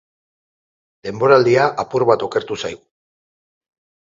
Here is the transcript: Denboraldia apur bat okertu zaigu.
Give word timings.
Denboraldia 1.07 1.67
apur 1.85 2.07
bat 2.13 2.27
okertu 2.29 2.59
zaigu. 2.63 2.83